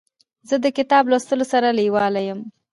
[0.49, 2.39] زه د کتاب لوستلو سره لیواله یم.